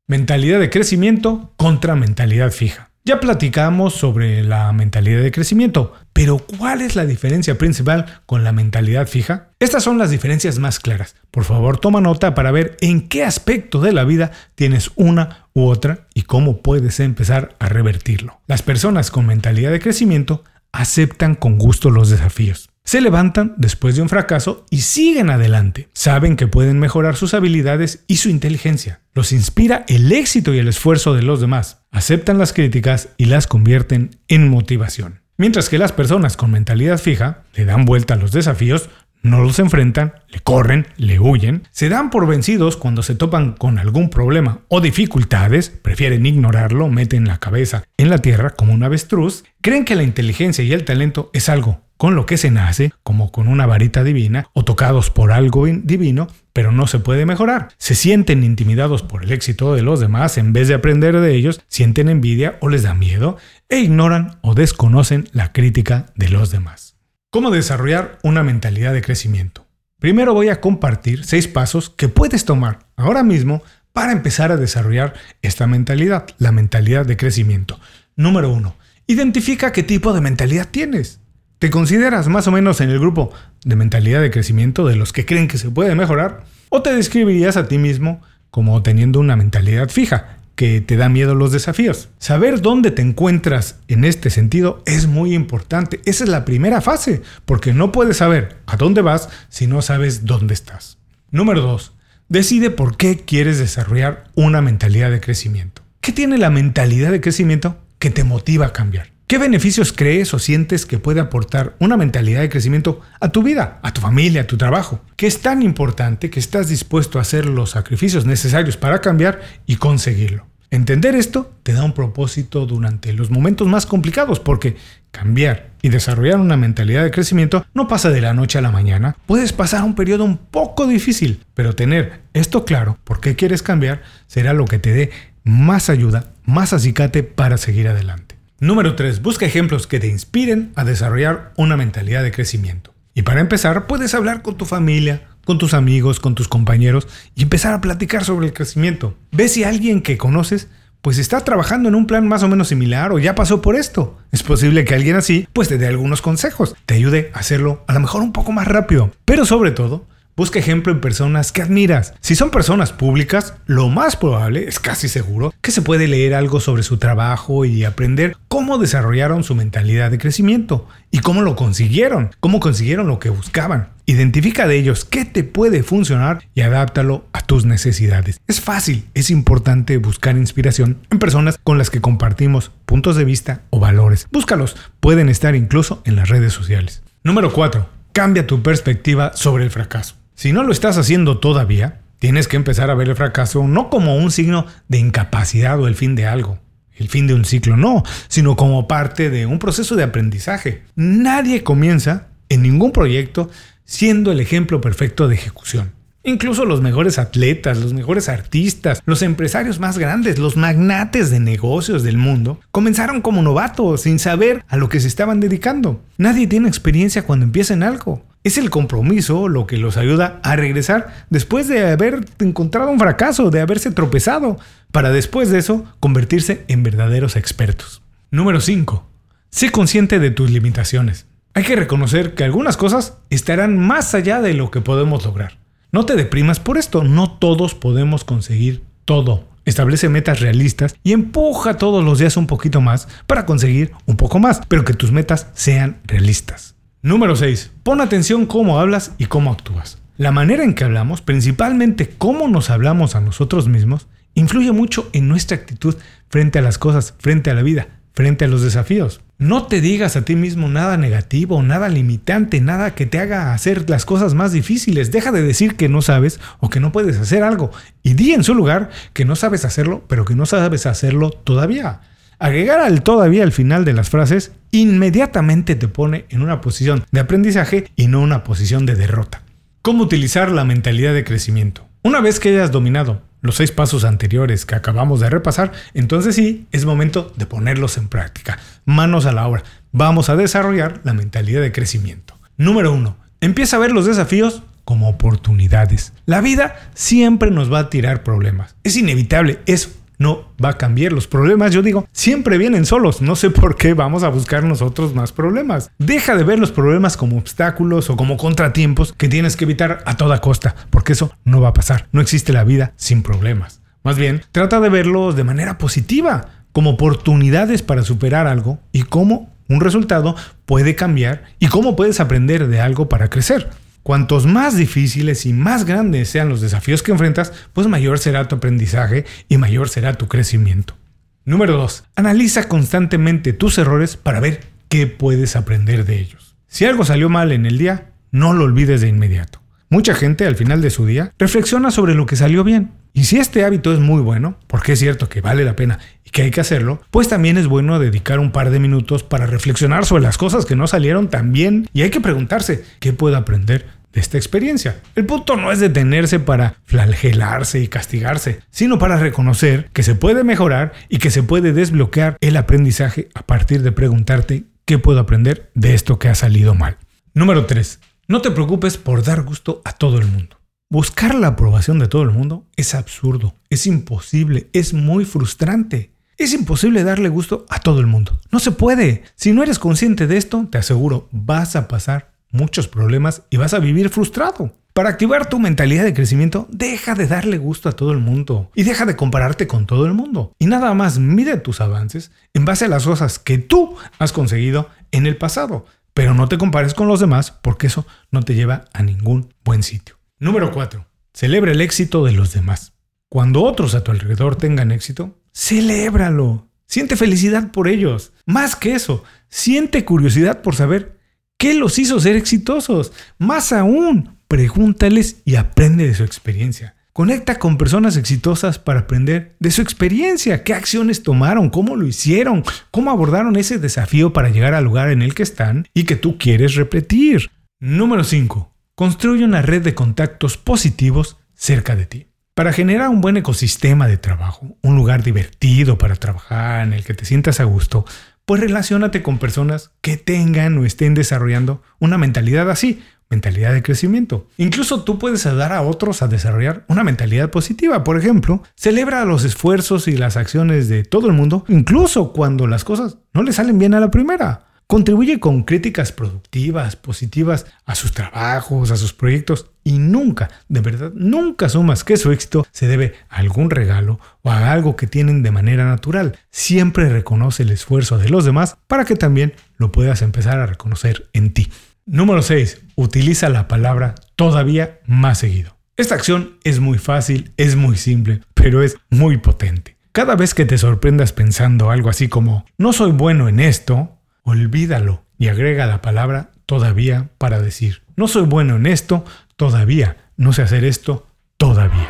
Mentalidad 0.08 0.58
de 0.58 0.68
crecimiento 0.68 1.54
contra 1.56 1.94
mentalidad 1.94 2.50
fija. 2.50 2.89
Ya 3.02 3.18
platicamos 3.18 3.94
sobre 3.94 4.42
la 4.44 4.70
mentalidad 4.74 5.22
de 5.22 5.32
crecimiento, 5.32 5.94
pero 6.12 6.38
¿cuál 6.38 6.82
es 6.82 6.96
la 6.96 7.06
diferencia 7.06 7.56
principal 7.56 8.20
con 8.26 8.44
la 8.44 8.52
mentalidad 8.52 9.06
fija? 9.08 9.48
Estas 9.58 9.82
son 9.82 9.96
las 9.96 10.10
diferencias 10.10 10.58
más 10.58 10.78
claras. 10.78 11.16
Por 11.30 11.44
favor, 11.44 11.78
toma 11.78 12.02
nota 12.02 12.34
para 12.34 12.50
ver 12.50 12.76
en 12.82 13.08
qué 13.08 13.24
aspecto 13.24 13.80
de 13.80 13.94
la 13.94 14.04
vida 14.04 14.32
tienes 14.54 14.90
una 14.96 15.46
u 15.54 15.64
otra 15.68 16.08
y 16.12 16.22
cómo 16.22 16.58
puedes 16.58 17.00
empezar 17.00 17.56
a 17.58 17.70
revertirlo. 17.70 18.42
Las 18.46 18.60
personas 18.60 19.10
con 19.10 19.24
mentalidad 19.24 19.70
de 19.70 19.80
crecimiento 19.80 20.44
aceptan 20.70 21.36
con 21.36 21.56
gusto 21.56 21.88
los 21.88 22.10
desafíos. 22.10 22.69
Se 22.90 23.00
levantan 23.00 23.54
después 23.56 23.94
de 23.94 24.02
un 24.02 24.08
fracaso 24.08 24.66
y 24.68 24.80
siguen 24.80 25.30
adelante. 25.30 25.88
Saben 25.94 26.34
que 26.34 26.48
pueden 26.48 26.80
mejorar 26.80 27.14
sus 27.14 27.34
habilidades 27.34 28.02
y 28.08 28.16
su 28.16 28.30
inteligencia. 28.30 29.02
Los 29.14 29.30
inspira 29.30 29.84
el 29.86 30.10
éxito 30.10 30.52
y 30.52 30.58
el 30.58 30.66
esfuerzo 30.66 31.14
de 31.14 31.22
los 31.22 31.40
demás. 31.40 31.84
Aceptan 31.92 32.38
las 32.38 32.52
críticas 32.52 33.10
y 33.16 33.26
las 33.26 33.46
convierten 33.46 34.18
en 34.26 34.48
motivación. 34.48 35.20
Mientras 35.36 35.68
que 35.68 35.78
las 35.78 35.92
personas 35.92 36.36
con 36.36 36.50
mentalidad 36.50 36.98
fija 36.98 37.44
le 37.54 37.64
dan 37.64 37.84
vuelta 37.84 38.14
a 38.14 38.16
los 38.16 38.32
desafíos, 38.32 38.90
no 39.22 39.40
los 39.40 39.60
enfrentan, 39.60 40.14
le 40.28 40.40
corren, 40.40 40.88
le 40.96 41.20
huyen, 41.20 41.68
se 41.70 41.90
dan 41.90 42.10
por 42.10 42.26
vencidos 42.26 42.76
cuando 42.76 43.04
se 43.04 43.14
topan 43.14 43.52
con 43.52 43.78
algún 43.78 44.10
problema 44.10 44.62
o 44.66 44.80
dificultades, 44.80 45.70
prefieren 45.70 46.26
ignorarlo, 46.26 46.88
meten 46.88 47.28
la 47.28 47.38
cabeza 47.38 47.84
en 47.96 48.10
la 48.10 48.18
tierra 48.18 48.50
como 48.50 48.74
un 48.74 48.82
avestruz, 48.82 49.44
creen 49.60 49.84
que 49.84 49.94
la 49.94 50.02
inteligencia 50.02 50.64
y 50.64 50.72
el 50.72 50.84
talento 50.84 51.30
es 51.32 51.48
algo 51.48 51.88
con 52.00 52.14
lo 52.14 52.24
que 52.24 52.38
se 52.38 52.50
nace, 52.50 52.94
como 53.02 53.30
con 53.30 53.46
una 53.46 53.66
varita 53.66 54.02
divina, 54.02 54.46
o 54.54 54.64
tocados 54.64 55.10
por 55.10 55.32
algo 55.32 55.66
divino, 55.66 56.28
pero 56.54 56.72
no 56.72 56.86
se 56.86 56.98
puede 56.98 57.26
mejorar. 57.26 57.68
Se 57.76 57.94
sienten 57.94 58.42
intimidados 58.42 59.02
por 59.02 59.22
el 59.22 59.32
éxito 59.32 59.74
de 59.74 59.82
los 59.82 60.00
demás, 60.00 60.38
en 60.38 60.54
vez 60.54 60.66
de 60.66 60.72
aprender 60.72 61.20
de 61.20 61.34
ellos, 61.34 61.60
sienten 61.68 62.08
envidia 62.08 62.56
o 62.60 62.70
les 62.70 62.84
da 62.84 62.94
miedo, 62.94 63.36
e 63.68 63.80
ignoran 63.80 64.38
o 64.40 64.54
desconocen 64.54 65.28
la 65.32 65.52
crítica 65.52 66.06
de 66.16 66.30
los 66.30 66.50
demás. 66.50 66.96
¿Cómo 67.28 67.50
desarrollar 67.50 68.18
una 68.22 68.42
mentalidad 68.42 68.94
de 68.94 69.02
crecimiento? 69.02 69.66
Primero 69.98 70.32
voy 70.32 70.48
a 70.48 70.62
compartir 70.62 71.26
seis 71.26 71.48
pasos 71.48 71.90
que 71.90 72.08
puedes 72.08 72.46
tomar 72.46 72.78
ahora 72.96 73.22
mismo 73.22 73.62
para 73.92 74.12
empezar 74.12 74.52
a 74.52 74.56
desarrollar 74.56 75.12
esta 75.42 75.66
mentalidad, 75.66 76.28
la 76.38 76.50
mentalidad 76.50 77.04
de 77.04 77.18
crecimiento. 77.18 77.78
Número 78.16 78.50
uno, 78.50 78.74
identifica 79.06 79.72
qué 79.72 79.82
tipo 79.82 80.14
de 80.14 80.22
mentalidad 80.22 80.68
tienes. 80.70 81.19
¿Te 81.60 81.68
consideras 81.68 82.28
más 82.28 82.46
o 82.46 82.52
menos 82.52 82.80
en 82.80 82.88
el 82.88 82.98
grupo 82.98 83.34
de 83.66 83.76
mentalidad 83.76 84.22
de 84.22 84.30
crecimiento 84.30 84.86
de 84.86 84.96
los 84.96 85.12
que 85.12 85.26
creen 85.26 85.46
que 85.46 85.58
se 85.58 85.68
puede 85.68 85.94
mejorar? 85.94 86.44
¿O 86.70 86.80
te 86.80 86.90
describirías 86.90 87.58
a 87.58 87.68
ti 87.68 87.76
mismo 87.76 88.22
como 88.50 88.82
teniendo 88.82 89.20
una 89.20 89.36
mentalidad 89.36 89.90
fija, 89.90 90.38
que 90.54 90.80
te 90.80 90.96
da 90.96 91.10
miedo 91.10 91.34
los 91.34 91.52
desafíos? 91.52 92.08
Saber 92.18 92.62
dónde 92.62 92.90
te 92.90 93.02
encuentras 93.02 93.78
en 93.88 94.06
este 94.06 94.30
sentido 94.30 94.82
es 94.86 95.06
muy 95.06 95.34
importante. 95.34 96.00
Esa 96.06 96.24
es 96.24 96.30
la 96.30 96.46
primera 96.46 96.80
fase, 96.80 97.20
porque 97.44 97.74
no 97.74 97.92
puedes 97.92 98.16
saber 98.16 98.56
a 98.64 98.78
dónde 98.78 99.02
vas 99.02 99.28
si 99.50 99.66
no 99.66 99.82
sabes 99.82 100.24
dónde 100.24 100.54
estás. 100.54 100.96
Número 101.30 101.60
2. 101.60 101.92
Decide 102.30 102.70
por 102.70 102.96
qué 102.96 103.18
quieres 103.18 103.58
desarrollar 103.58 104.24
una 104.34 104.62
mentalidad 104.62 105.10
de 105.10 105.20
crecimiento. 105.20 105.82
¿Qué 106.00 106.12
tiene 106.12 106.38
la 106.38 106.48
mentalidad 106.48 107.10
de 107.10 107.20
crecimiento 107.20 107.76
que 107.98 108.08
te 108.08 108.24
motiva 108.24 108.64
a 108.64 108.72
cambiar? 108.72 109.09
¿Qué 109.30 109.38
beneficios 109.38 109.92
crees 109.92 110.34
o 110.34 110.40
sientes 110.40 110.86
que 110.86 110.98
puede 110.98 111.20
aportar 111.20 111.76
una 111.78 111.96
mentalidad 111.96 112.40
de 112.40 112.48
crecimiento 112.48 113.00
a 113.20 113.28
tu 113.28 113.44
vida, 113.44 113.78
a 113.80 113.94
tu 113.94 114.00
familia, 114.00 114.40
a 114.40 114.46
tu 114.48 114.56
trabajo? 114.56 115.04
Que 115.14 115.28
es 115.28 115.40
tan 115.40 115.62
importante 115.62 116.30
que 116.30 116.40
estás 116.40 116.68
dispuesto 116.68 117.16
a 117.16 117.22
hacer 117.22 117.46
los 117.46 117.70
sacrificios 117.70 118.26
necesarios 118.26 118.76
para 118.76 119.00
cambiar 119.00 119.40
y 119.66 119.76
conseguirlo. 119.76 120.48
Entender 120.72 121.14
esto 121.14 121.54
te 121.62 121.74
da 121.74 121.84
un 121.84 121.92
propósito 121.92 122.66
durante 122.66 123.12
los 123.12 123.30
momentos 123.30 123.68
más 123.68 123.86
complicados 123.86 124.40
porque 124.40 124.74
cambiar 125.12 125.70
y 125.80 125.90
desarrollar 125.90 126.40
una 126.40 126.56
mentalidad 126.56 127.04
de 127.04 127.12
crecimiento 127.12 127.64
no 127.72 127.86
pasa 127.86 128.10
de 128.10 128.22
la 128.22 128.34
noche 128.34 128.58
a 128.58 128.62
la 128.62 128.72
mañana. 128.72 129.16
Puedes 129.26 129.52
pasar 129.52 129.84
un 129.84 129.94
periodo 129.94 130.24
un 130.24 130.38
poco 130.38 130.88
difícil, 130.88 131.44
pero 131.54 131.76
tener 131.76 132.22
esto 132.32 132.64
claro, 132.64 132.98
por 133.04 133.20
qué 133.20 133.36
quieres 133.36 133.62
cambiar, 133.62 134.02
será 134.26 134.54
lo 134.54 134.64
que 134.64 134.80
te 134.80 134.92
dé 134.92 135.10
más 135.44 135.88
ayuda, 135.88 136.32
más 136.46 136.72
acicate 136.72 137.22
para 137.22 137.58
seguir 137.58 137.86
adelante. 137.86 138.29
Número 138.62 138.94
3. 138.94 139.22
Busca 139.22 139.46
ejemplos 139.46 139.86
que 139.86 140.00
te 140.00 140.06
inspiren 140.06 140.72
a 140.76 140.84
desarrollar 140.84 141.54
una 141.56 141.78
mentalidad 141.78 142.22
de 142.22 142.30
crecimiento. 142.30 142.92
Y 143.14 143.22
para 143.22 143.40
empezar, 143.40 143.86
puedes 143.86 144.12
hablar 144.12 144.42
con 144.42 144.58
tu 144.58 144.66
familia, 144.66 145.28
con 145.46 145.56
tus 145.56 145.72
amigos, 145.72 146.20
con 146.20 146.34
tus 146.34 146.46
compañeros 146.46 147.08
y 147.34 147.44
empezar 147.44 147.72
a 147.72 147.80
platicar 147.80 148.22
sobre 148.22 148.48
el 148.48 148.52
crecimiento. 148.52 149.16
Ve 149.32 149.48
si 149.48 149.64
alguien 149.64 150.02
que 150.02 150.18
conoces 150.18 150.68
pues 151.00 151.16
está 151.16 151.40
trabajando 151.40 151.88
en 151.88 151.94
un 151.94 152.06
plan 152.06 152.28
más 152.28 152.42
o 152.42 152.48
menos 152.48 152.68
similar 152.68 153.12
o 153.12 153.18
ya 153.18 153.34
pasó 153.34 153.62
por 153.62 153.76
esto. 153.76 154.18
Es 154.30 154.42
posible 154.42 154.84
que 154.84 154.94
alguien 154.94 155.16
así 155.16 155.48
pues 155.54 155.68
te 155.68 155.78
dé 155.78 155.86
algunos 155.86 156.20
consejos, 156.20 156.76
te 156.84 156.92
ayude 156.92 157.30
a 157.32 157.38
hacerlo 157.38 157.82
a 157.88 157.94
lo 157.94 158.00
mejor 158.00 158.20
un 158.20 158.34
poco 158.34 158.52
más 158.52 158.68
rápido, 158.68 159.10
pero 159.24 159.46
sobre 159.46 159.70
todo 159.70 160.04
Busca 160.40 160.58
ejemplo 160.58 160.90
en 160.90 161.02
personas 161.02 161.52
que 161.52 161.60
admiras. 161.60 162.14
Si 162.22 162.34
son 162.34 162.48
personas 162.48 162.94
públicas, 162.94 163.52
lo 163.66 163.90
más 163.90 164.16
probable, 164.16 164.66
es 164.66 164.80
casi 164.80 165.06
seguro, 165.06 165.52
que 165.60 165.70
se 165.70 165.82
puede 165.82 166.08
leer 166.08 166.32
algo 166.32 166.60
sobre 166.60 166.82
su 166.82 166.96
trabajo 166.96 167.66
y 167.66 167.84
aprender 167.84 168.38
cómo 168.48 168.78
desarrollaron 168.78 169.44
su 169.44 169.54
mentalidad 169.54 170.10
de 170.10 170.16
crecimiento 170.16 170.88
y 171.10 171.18
cómo 171.18 171.42
lo 171.42 171.56
consiguieron, 171.56 172.30
cómo 172.40 172.58
consiguieron 172.58 173.06
lo 173.06 173.18
que 173.18 173.28
buscaban. 173.28 173.90
Identifica 174.06 174.66
de 174.66 174.78
ellos 174.78 175.04
qué 175.04 175.26
te 175.26 175.44
puede 175.44 175.82
funcionar 175.82 176.42
y 176.54 176.62
adáptalo 176.62 177.26
tus 177.50 177.64
necesidades. 177.66 178.40
Es 178.46 178.60
fácil, 178.60 179.04
es 179.12 179.28
importante 179.28 179.98
buscar 179.98 180.36
inspiración 180.36 181.00
en 181.10 181.18
personas 181.18 181.58
con 181.62 181.78
las 181.78 181.90
que 181.90 182.00
compartimos 182.00 182.70
puntos 182.86 183.16
de 183.16 183.24
vista 183.24 183.62
o 183.70 183.80
valores. 183.80 184.28
Búscalos, 184.30 184.76
pueden 185.00 185.28
estar 185.28 185.56
incluso 185.56 186.00
en 186.06 186.14
las 186.14 186.28
redes 186.28 186.52
sociales. 186.52 187.02
Número 187.24 187.52
4. 187.52 187.88
Cambia 188.12 188.46
tu 188.46 188.62
perspectiva 188.62 189.32
sobre 189.34 189.64
el 189.64 189.70
fracaso. 189.70 190.19
Si 190.40 190.54
no 190.54 190.62
lo 190.62 190.72
estás 190.72 190.96
haciendo 190.96 191.36
todavía, 191.36 192.00
tienes 192.18 192.48
que 192.48 192.56
empezar 192.56 192.88
a 192.88 192.94
ver 192.94 193.10
el 193.10 193.14
fracaso 193.14 193.68
no 193.68 193.90
como 193.90 194.16
un 194.16 194.30
signo 194.30 194.64
de 194.88 194.96
incapacidad 194.96 195.78
o 195.78 195.86
el 195.86 195.94
fin 195.94 196.14
de 196.14 196.24
algo, 196.24 196.58
el 196.94 197.10
fin 197.10 197.26
de 197.26 197.34
un 197.34 197.44
ciclo, 197.44 197.76
no, 197.76 198.04
sino 198.28 198.56
como 198.56 198.88
parte 198.88 199.28
de 199.28 199.44
un 199.44 199.58
proceso 199.58 199.96
de 199.96 200.02
aprendizaje. 200.02 200.82
Nadie 200.94 201.62
comienza 201.62 202.28
en 202.48 202.62
ningún 202.62 202.90
proyecto 202.90 203.50
siendo 203.84 204.32
el 204.32 204.40
ejemplo 204.40 204.80
perfecto 204.80 205.28
de 205.28 205.34
ejecución. 205.34 205.92
Incluso 206.22 206.64
los 206.64 206.80
mejores 206.80 207.18
atletas, 207.18 207.76
los 207.76 207.92
mejores 207.92 208.30
artistas, 208.30 209.02
los 209.04 209.20
empresarios 209.20 209.78
más 209.78 209.98
grandes, 209.98 210.38
los 210.38 210.56
magnates 210.56 211.30
de 211.30 211.40
negocios 211.40 212.02
del 212.02 212.16
mundo, 212.16 212.60
comenzaron 212.70 213.20
como 213.20 213.42
novatos, 213.42 214.02
sin 214.02 214.18
saber 214.18 214.64
a 214.68 214.78
lo 214.78 214.88
que 214.88 215.00
se 215.00 215.08
estaban 215.08 215.38
dedicando. 215.38 216.02
Nadie 216.16 216.46
tiene 216.46 216.68
experiencia 216.68 217.24
cuando 217.24 217.44
empieza 217.44 217.74
en 217.74 217.82
algo. 217.82 218.24
Es 218.42 218.56
el 218.56 218.70
compromiso 218.70 219.48
lo 219.48 219.66
que 219.66 219.76
los 219.76 219.98
ayuda 219.98 220.40
a 220.42 220.56
regresar 220.56 221.26
después 221.28 221.68
de 221.68 221.90
haber 221.90 222.26
encontrado 222.38 222.90
un 222.90 222.98
fracaso, 222.98 223.50
de 223.50 223.60
haberse 223.60 223.90
tropezado, 223.90 224.58
para 224.92 225.10
después 225.10 225.50
de 225.50 225.58
eso 225.58 225.84
convertirse 226.00 226.64
en 226.66 226.82
verdaderos 226.82 227.36
expertos. 227.36 228.02
Número 228.30 228.60
5. 228.60 229.06
Sé 229.50 229.70
consciente 229.70 230.18
de 230.18 230.30
tus 230.30 230.50
limitaciones. 230.50 231.26
Hay 231.52 231.64
que 231.64 231.76
reconocer 231.76 232.34
que 232.34 232.44
algunas 232.44 232.78
cosas 232.78 233.18
estarán 233.28 233.78
más 233.78 234.14
allá 234.14 234.40
de 234.40 234.54
lo 234.54 234.70
que 234.70 234.80
podemos 234.80 235.22
lograr. 235.26 235.58
No 235.92 236.06
te 236.06 236.16
deprimas 236.16 236.60
por 236.60 236.78
esto, 236.78 237.04
no 237.04 237.32
todos 237.32 237.74
podemos 237.74 238.24
conseguir 238.24 238.84
todo. 239.04 239.48
Establece 239.66 240.08
metas 240.08 240.40
realistas 240.40 240.94
y 241.02 241.12
empuja 241.12 241.76
todos 241.76 242.02
los 242.02 242.18
días 242.18 242.38
un 242.38 242.46
poquito 242.46 242.80
más 242.80 243.06
para 243.26 243.44
conseguir 243.44 243.92
un 244.06 244.16
poco 244.16 244.38
más, 244.38 244.62
pero 244.66 244.86
que 244.86 244.94
tus 244.94 245.12
metas 245.12 245.48
sean 245.52 246.00
realistas. 246.04 246.74
Número 247.02 247.34
6. 247.34 247.70
Pon 247.82 248.02
atención 248.02 248.44
cómo 248.44 248.78
hablas 248.78 249.12
y 249.16 249.24
cómo 249.24 249.50
actúas. 249.50 249.96
La 250.18 250.32
manera 250.32 250.64
en 250.64 250.74
que 250.74 250.84
hablamos, 250.84 251.22
principalmente 251.22 252.10
cómo 252.10 252.46
nos 252.46 252.68
hablamos 252.68 253.14
a 253.14 253.22
nosotros 253.22 253.68
mismos, 253.68 254.06
influye 254.34 254.70
mucho 254.72 255.08
en 255.14 255.26
nuestra 255.26 255.56
actitud 255.56 255.96
frente 256.28 256.58
a 256.58 256.62
las 256.62 256.76
cosas, 256.76 257.14
frente 257.18 257.50
a 257.50 257.54
la 257.54 257.62
vida, 257.62 257.88
frente 258.12 258.44
a 258.44 258.48
los 258.48 258.60
desafíos. 258.60 259.22
No 259.38 259.66
te 259.66 259.80
digas 259.80 260.16
a 260.16 260.26
ti 260.26 260.36
mismo 260.36 260.68
nada 260.68 260.98
negativo, 260.98 261.62
nada 261.62 261.88
limitante, 261.88 262.60
nada 262.60 262.94
que 262.94 263.06
te 263.06 263.18
haga 263.18 263.54
hacer 263.54 263.88
las 263.88 264.04
cosas 264.04 264.34
más 264.34 264.52
difíciles. 264.52 265.10
Deja 265.10 265.32
de 265.32 265.42
decir 265.42 265.76
que 265.76 265.88
no 265.88 266.02
sabes 266.02 266.38
o 266.58 266.68
que 266.68 266.80
no 266.80 266.92
puedes 266.92 267.16
hacer 267.16 267.42
algo 267.42 267.70
y 268.02 268.12
di 268.12 268.34
en 268.34 268.44
su 268.44 268.54
lugar 268.54 268.90
que 269.14 269.24
no 269.24 269.36
sabes 269.36 269.64
hacerlo, 269.64 270.04
pero 270.06 270.26
que 270.26 270.34
no 270.34 270.44
sabes 270.44 270.84
hacerlo 270.84 271.30
todavía. 271.30 272.02
Agregar 272.40 272.80
al 272.80 273.02
todavía 273.02 273.42
al 273.42 273.52
final 273.52 273.84
de 273.84 273.92
las 273.92 274.08
frases 274.08 274.52
inmediatamente 274.70 275.74
te 275.74 275.88
pone 275.88 276.24
en 276.30 276.40
una 276.40 276.62
posición 276.62 277.04
de 277.10 277.20
aprendizaje 277.20 277.92
y 277.96 278.06
no 278.06 278.22
una 278.22 278.44
posición 278.44 278.86
de 278.86 278.94
derrota. 278.94 279.42
¿Cómo 279.82 280.04
utilizar 280.04 280.50
la 280.50 280.64
mentalidad 280.64 281.12
de 281.12 281.22
crecimiento? 281.22 281.86
Una 282.02 282.22
vez 282.22 282.40
que 282.40 282.48
hayas 282.48 282.72
dominado 282.72 283.20
los 283.42 283.56
seis 283.56 283.72
pasos 283.72 284.04
anteriores 284.04 284.64
que 284.64 284.74
acabamos 284.74 285.20
de 285.20 285.28
repasar, 285.28 285.72
entonces 285.92 286.34
sí, 286.34 286.66
es 286.72 286.86
momento 286.86 287.30
de 287.36 287.44
ponerlos 287.44 287.98
en 287.98 288.08
práctica. 288.08 288.58
Manos 288.86 289.26
a 289.26 289.32
la 289.32 289.46
obra. 289.46 289.62
Vamos 289.92 290.30
a 290.30 290.36
desarrollar 290.36 291.02
la 291.04 291.12
mentalidad 291.12 291.60
de 291.60 291.72
crecimiento. 291.72 292.38
Número 292.56 292.90
uno, 292.94 293.18
empieza 293.42 293.76
a 293.76 293.80
ver 293.80 293.92
los 293.92 294.06
desafíos 294.06 294.62
como 294.86 295.10
oportunidades. 295.10 296.14
La 296.24 296.40
vida 296.40 296.74
siempre 296.94 297.50
nos 297.50 297.70
va 297.70 297.80
a 297.80 297.90
tirar 297.90 298.22
problemas. 298.22 298.76
Es 298.82 298.96
inevitable, 298.96 299.58
es 299.66 299.99
no 300.20 300.52
va 300.62 300.68
a 300.68 300.78
cambiar. 300.78 301.12
Los 301.12 301.26
problemas, 301.26 301.72
yo 301.72 301.82
digo, 301.82 302.06
siempre 302.12 302.58
vienen 302.58 302.86
solos. 302.86 303.20
No 303.20 303.34
sé 303.34 303.50
por 303.50 303.74
qué 303.76 303.94
vamos 303.94 304.22
a 304.22 304.28
buscar 304.28 304.62
nosotros 304.62 305.14
más 305.14 305.32
problemas. 305.32 305.90
Deja 305.98 306.36
de 306.36 306.44
ver 306.44 306.60
los 306.60 306.70
problemas 306.70 307.16
como 307.16 307.38
obstáculos 307.38 308.10
o 308.10 308.16
como 308.16 308.36
contratiempos 308.36 309.12
que 309.14 309.28
tienes 309.28 309.56
que 309.56 309.64
evitar 309.64 310.02
a 310.06 310.16
toda 310.16 310.40
costa, 310.40 310.76
porque 310.90 311.14
eso 311.14 311.32
no 311.44 311.60
va 311.60 311.68
a 311.68 311.74
pasar. 311.74 312.06
No 312.12 312.20
existe 312.20 312.52
la 312.52 312.62
vida 312.62 312.92
sin 312.96 313.22
problemas. 313.22 313.80
Más 314.04 314.16
bien, 314.16 314.42
trata 314.52 314.78
de 314.78 314.90
verlos 314.90 315.36
de 315.36 315.44
manera 315.44 315.78
positiva, 315.78 316.64
como 316.72 316.90
oportunidades 316.90 317.82
para 317.82 318.02
superar 318.02 318.46
algo 318.46 318.78
y 318.92 319.02
cómo 319.02 319.50
un 319.68 319.80
resultado 319.80 320.36
puede 320.66 320.94
cambiar 320.96 321.44
y 321.58 321.68
cómo 321.68 321.96
puedes 321.96 322.20
aprender 322.20 322.68
de 322.68 322.80
algo 322.80 323.08
para 323.08 323.30
crecer. 323.30 323.70
Cuantos 324.02 324.46
más 324.46 324.76
difíciles 324.76 325.44
y 325.46 325.52
más 325.52 325.84
grandes 325.84 326.30
sean 326.30 326.48
los 326.48 326.60
desafíos 326.60 327.02
que 327.02 327.12
enfrentas, 327.12 327.52
pues 327.72 327.86
mayor 327.86 328.18
será 328.18 328.48
tu 328.48 328.56
aprendizaje 328.56 329.26
y 329.48 329.58
mayor 329.58 329.88
será 329.88 330.14
tu 330.14 330.26
crecimiento. 330.26 330.96
Número 331.44 331.76
2. 331.76 332.04
Analiza 332.16 332.68
constantemente 332.68 333.52
tus 333.52 333.76
errores 333.78 334.16
para 334.16 334.40
ver 334.40 334.60
qué 334.88 335.06
puedes 335.06 335.56
aprender 335.56 336.04
de 336.04 336.18
ellos. 336.18 336.56
Si 336.66 336.84
algo 336.84 337.04
salió 337.04 337.28
mal 337.28 337.52
en 337.52 337.66
el 337.66 337.78
día, 337.78 338.12
no 338.30 338.52
lo 338.52 338.64
olvides 338.64 339.00
de 339.00 339.08
inmediato. 339.08 339.60
Mucha 339.88 340.14
gente 340.14 340.46
al 340.46 340.54
final 340.54 340.80
de 340.80 340.90
su 340.90 341.04
día 341.04 341.32
reflexiona 341.38 341.90
sobre 341.90 342.14
lo 342.14 342.24
que 342.24 342.36
salió 342.36 342.62
bien. 342.62 342.92
Y 343.12 343.24
si 343.24 343.38
este 343.38 343.64
hábito 343.64 343.92
es 343.92 343.98
muy 343.98 344.22
bueno, 344.22 344.56
porque 344.68 344.92
es 344.92 345.00
cierto 345.00 345.28
que 345.28 345.40
vale 345.40 345.64
la 345.64 345.74
pena 345.74 345.98
que 346.32 346.42
hay 346.42 346.50
que 346.50 346.60
hacerlo, 346.60 347.00
pues 347.10 347.28
también 347.28 347.58
es 347.58 347.66
bueno 347.66 347.98
dedicar 347.98 348.38
un 348.38 348.52
par 348.52 348.70
de 348.70 348.78
minutos 348.78 349.22
para 349.22 349.46
reflexionar 349.46 350.04
sobre 350.06 350.22
las 350.22 350.38
cosas 350.38 350.66
que 350.66 350.76
no 350.76 350.86
salieron 350.86 351.28
tan 351.28 351.52
bien 351.52 351.88
y 351.92 352.02
hay 352.02 352.10
que 352.10 352.20
preguntarse, 352.20 352.84
¿qué 353.00 353.12
puedo 353.12 353.36
aprender 353.36 353.86
de 354.12 354.20
esta 354.20 354.38
experiencia. 354.38 355.00
El 355.14 355.26
punto 355.26 355.56
no 355.56 355.70
es 355.70 355.78
detenerse 355.78 356.40
para 356.40 356.76
flagelarse 356.84 357.80
y 357.80 357.88
castigarse, 357.88 358.60
sino 358.70 358.98
para 358.98 359.16
reconocer 359.16 359.88
que 359.92 360.02
se 360.02 360.14
puede 360.14 360.44
mejorar 360.44 360.92
y 361.08 361.18
que 361.18 361.30
se 361.30 361.42
puede 361.42 361.72
desbloquear 361.72 362.36
el 362.40 362.56
aprendizaje 362.56 363.28
a 363.34 363.42
partir 363.42 363.82
de 363.82 363.92
preguntarte 363.92 364.64
qué 364.84 364.98
puedo 364.98 365.20
aprender 365.20 365.70
de 365.74 365.94
esto 365.94 366.18
que 366.18 366.28
ha 366.28 366.34
salido 366.34 366.74
mal. 366.74 366.96
Número 367.34 367.66
3. 367.66 368.00
No 368.26 368.40
te 368.42 368.50
preocupes 368.50 368.96
por 368.96 369.22
dar 369.22 369.42
gusto 369.42 369.82
a 369.84 369.92
todo 369.92 370.18
el 370.18 370.26
mundo. 370.26 370.56
Buscar 370.92 371.36
la 371.36 371.48
aprobación 371.48 372.00
de 372.00 372.08
todo 372.08 372.22
el 372.22 372.30
mundo 372.30 372.66
es 372.76 372.96
absurdo, 372.96 373.54
es 373.70 373.86
imposible, 373.86 374.68
es 374.72 374.92
muy 374.92 375.24
frustrante. 375.24 376.10
Es 376.40 376.54
imposible 376.54 377.04
darle 377.04 377.28
gusto 377.28 377.66
a 377.68 377.80
todo 377.80 378.00
el 378.00 378.06
mundo. 378.06 378.40
No 378.50 378.60
se 378.60 378.70
puede. 378.70 379.24
Si 379.34 379.52
no 379.52 379.62
eres 379.62 379.78
consciente 379.78 380.26
de 380.26 380.38
esto, 380.38 380.66
te 380.70 380.78
aseguro, 380.78 381.28
vas 381.32 381.76
a 381.76 381.86
pasar 381.86 382.32
muchos 382.50 382.88
problemas 382.88 383.42
y 383.50 383.58
vas 383.58 383.74
a 383.74 383.78
vivir 383.78 384.08
frustrado. 384.08 384.72
Para 384.94 385.10
activar 385.10 385.50
tu 385.50 385.58
mentalidad 385.58 386.02
de 386.02 386.14
crecimiento, 386.14 386.66
deja 386.70 387.14
de 387.14 387.26
darle 387.26 387.58
gusto 387.58 387.90
a 387.90 387.92
todo 387.92 388.12
el 388.12 388.20
mundo 388.20 388.70
y 388.74 388.84
deja 388.84 389.04
de 389.04 389.16
compararte 389.16 389.66
con 389.66 389.86
todo 389.86 390.06
el 390.06 390.14
mundo. 390.14 390.54
Y 390.58 390.64
nada 390.64 390.94
más 390.94 391.18
mide 391.18 391.58
tus 391.58 391.82
avances 391.82 392.32
en 392.54 392.64
base 392.64 392.86
a 392.86 392.88
las 392.88 393.04
cosas 393.04 393.38
que 393.38 393.58
tú 393.58 393.96
has 394.18 394.32
conseguido 394.32 394.88
en 395.12 395.26
el 395.26 395.36
pasado. 395.36 395.84
Pero 396.14 396.32
no 396.32 396.48
te 396.48 396.56
compares 396.56 396.94
con 396.94 397.06
los 397.06 397.20
demás 397.20 397.50
porque 397.50 397.88
eso 397.88 398.06
no 398.30 398.42
te 398.44 398.54
lleva 398.54 398.86
a 398.94 399.02
ningún 399.02 399.52
buen 399.62 399.82
sitio. 399.82 400.16
Número 400.38 400.72
4. 400.72 401.04
Celebra 401.34 401.72
el 401.72 401.82
éxito 401.82 402.24
de 402.24 402.32
los 402.32 402.54
demás. 402.54 402.94
Cuando 403.28 403.62
otros 403.62 403.94
a 403.94 404.02
tu 404.02 404.10
alrededor 404.10 404.56
tengan 404.56 404.90
éxito, 404.90 405.36
celébralo. 405.52 406.68
Siente 406.86 407.16
felicidad 407.16 407.70
por 407.70 407.88
ellos. 407.88 408.32
Más 408.46 408.74
que 408.76 408.94
eso, 408.94 409.24
siente 409.48 410.04
curiosidad 410.04 410.62
por 410.62 410.74
saber 410.74 411.20
¿Qué 411.60 411.74
los 411.74 411.98
hizo 411.98 412.18
ser 412.18 412.36
exitosos? 412.36 413.12
Más 413.36 413.74
aún, 413.74 414.38
pregúntales 414.48 415.42
y 415.44 415.56
aprende 415.56 416.06
de 416.06 416.14
su 416.14 416.24
experiencia. 416.24 416.94
Conecta 417.12 417.58
con 417.58 417.76
personas 417.76 418.16
exitosas 418.16 418.78
para 418.78 419.00
aprender 419.00 419.56
de 419.60 419.70
su 419.70 419.82
experiencia, 419.82 420.64
qué 420.64 420.72
acciones 420.72 421.22
tomaron, 421.22 421.68
cómo 421.68 421.96
lo 421.96 422.06
hicieron, 422.06 422.64
cómo 422.90 423.10
abordaron 423.10 423.56
ese 423.56 423.78
desafío 423.78 424.32
para 424.32 424.48
llegar 424.48 424.72
al 424.72 424.84
lugar 424.84 425.10
en 425.10 425.20
el 425.20 425.34
que 425.34 425.42
están 425.42 425.86
y 425.92 426.04
que 426.04 426.16
tú 426.16 426.38
quieres 426.38 426.76
repetir. 426.76 427.50
Número 427.78 428.24
5. 428.24 428.72
Construye 428.94 429.44
una 429.44 429.60
red 429.60 429.82
de 429.82 429.94
contactos 429.94 430.56
positivos 430.56 431.36
cerca 431.52 431.94
de 431.94 432.06
ti. 432.06 432.29
Para 432.54 432.72
generar 432.72 433.08
un 433.08 433.20
buen 433.20 433.36
ecosistema 433.36 434.06
de 434.06 434.18
trabajo, 434.18 434.76
un 434.82 434.96
lugar 434.96 435.22
divertido 435.22 435.98
para 435.98 436.16
trabajar 436.16 436.86
en 436.86 436.92
el 436.92 437.04
que 437.04 437.14
te 437.14 437.24
sientas 437.24 437.60
a 437.60 437.64
gusto, 437.64 438.04
pues 438.44 438.60
relacionate 438.60 439.22
con 439.22 439.38
personas 439.38 439.92
que 440.00 440.16
tengan 440.16 440.76
o 440.76 440.84
estén 440.84 441.14
desarrollando 441.14 441.82
una 442.00 442.18
mentalidad 442.18 442.68
así, 442.68 443.00
mentalidad 443.30 443.72
de 443.72 443.82
crecimiento. 443.82 444.48
Incluso 444.56 445.04
tú 445.04 445.18
puedes 445.18 445.46
ayudar 445.46 445.72
a 445.72 445.82
otros 445.82 446.20
a 446.22 446.28
desarrollar 446.28 446.84
una 446.88 447.04
mentalidad 447.04 447.50
positiva. 447.50 448.02
Por 448.02 448.18
ejemplo, 448.18 448.62
celebra 448.74 449.24
los 449.24 449.44
esfuerzos 449.44 450.08
y 450.08 450.16
las 450.16 450.36
acciones 450.36 450.88
de 450.88 451.04
todo 451.04 451.28
el 451.28 451.32
mundo, 451.32 451.64
incluso 451.68 452.32
cuando 452.32 452.66
las 452.66 452.82
cosas 452.82 453.18
no 453.32 453.44
le 453.44 453.52
salen 453.52 453.78
bien 453.78 453.94
a 453.94 454.00
la 454.00 454.10
primera. 454.10 454.69
Contribuye 454.90 455.38
con 455.38 455.62
críticas 455.62 456.10
productivas, 456.10 456.96
positivas 456.96 457.66
a 457.86 457.94
sus 457.94 458.10
trabajos, 458.10 458.90
a 458.90 458.96
sus 458.96 459.12
proyectos 459.12 459.70
y 459.84 459.98
nunca, 459.98 460.50
de 460.68 460.80
verdad, 460.80 461.12
nunca 461.14 461.68
sumas 461.68 462.02
que 462.02 462.16
su 462.16 462.32
éxito 462.32 462.66
se 462.72 462.88
debe 462.88 463.14
a 463.28 463.36
algún 463.36 463.70
regalo 463.70 464.18
o 464.42 464.50
a 464.50 464.72
algo 464.72 464.96
que 464.96 465.06
tienen 465.06 465.44
de 465.44 465.52
manera 465.52 465.84
natural. 465.84 466.40
Siempre 466.50 467.08
reconoce 467.08 467.62
el 467.62 467.70
esfuerzo 467.70 468.18
de 468.18 468.30
los 468.30 468.44
demás 468.44 468.78
para 468.88 469.04
que 469.04 469.14
también 469.14 469.54
lo 469.76 469.92
puedas 469.92 470.22
empezar 470.22 470.58
a 470.58 470.66
reconocer 470.66 471.30
en 471.34 471.54
ti. 471.54 471.70
Número 472.04 472.42
6. 472.42 472.80
Utiliza 472.96 473.48
la 473.48 473.68
palabra 473.68 474.16
todavía 474.34 474.98
más 475.06 475.38
seguido. 475.38 475.76
Esta 475.96 476.16
acción 476.16 476.56
es 476.64 476.80
muy 476.80 476.98
fácil, 476.98 477.52
es 477.56 477.76
muy 477.76 477.96
simple, 477.96 478.40
pero 478.54 478.82
es 478.82 478.96
muy 479.08 479.36
potente. 479.36 479.98
Cada 480.10 480.34
vez 480.34 480.52
que 480.52 480.66
te 480.66 480.78
sorprendas 480.78 481.32
pensando 481.32 481.92
algo 481.92 482.10
así 482.10 482.26
como 482.26 482.64
no 482.76 482.92
soy 482.92 483.12
bueno 483.12 483.48
en 483.48 483.60
esto, 483.60 484.16
olvídalo 484.50 485.24
y 485.38 485.48
agrega 485.48 485.86
la 485.86 486.02
palabra 486.02 486.50
todavía 486.66 487.30
para 487.38 487.60
decir 487.60 488.02
no 488.20 488.28
soy 488.28 488.42
bueno 488.42 488.76
en 488.76 488.84
esto, 488.84 489.24
todavía, 489.56 490.18
no 490.36 490.52
sé 490.52 490.60
hacer 490.60 490.84
esto, 490.84 491.26
todavía. 491.56 492.06